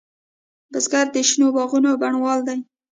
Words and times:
بزګر 0.71 1.07
د 1.15 1.17
شنو 1.29 1.47
باغونو 1.55 1.91
بڼوال 2.01 2.39
دی 2.47 2.57